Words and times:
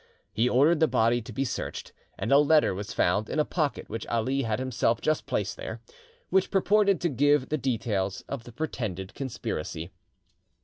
He 0.33 0.49
ordered 0.49 0.79
the 0.79 0.87
body 0.87 1.21
to 1.21 1.31
be 1.31 1.45
searched, 1.45 1.93
and 2.17 2.31
a 2.31 2.39
letter 2.39 2.73
was 2.73 2.91
found 2.91 3.29
in 3.29 3.37
a 3.37 3.45
pocket 3.45 3.87
which 3.87 4.07
Ali 4.07 4.41
had 4.41 4.57
himself 4.57 4.99
just 4.99 5.27
placed 5.27 5.57
there, 5.57 5.79
which 6.31 6.49
purported 6.49 6.99
to 7.01 7.07
give 7.09 7.49
the 7.49 7.57
details 7.59 8.21
of 8.21 8.43
the 8.45 8.51
pretended 8.51 9.13
conspiracy. 9.13 9.91